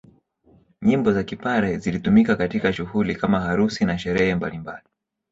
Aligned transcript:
Nyimbo 0.81 1.11
za 1.13 1.23
kipare 1.23 1.77
zilitumika 1.77 2.35
katika 2.35 2.73
shughuli 2.73 3.15
kama 3.15 3.39
harusi 3.41 3.85
na 3.85 3.97
sherehe 3.97 4.35
mbalimbali 4.35 4.83